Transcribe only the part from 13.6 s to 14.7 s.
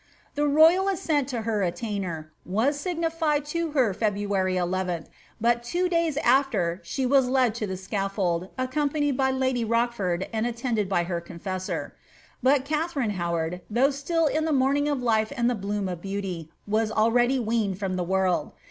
ihougn nil in ibe